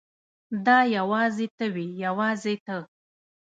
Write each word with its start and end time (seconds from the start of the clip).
دا 0.65 0.77
یوازې 0.97 1.47
ته 1.57 1.65
وې 1.73 1.85
یوازې 2.05 2.55
ته. 2.65 2.77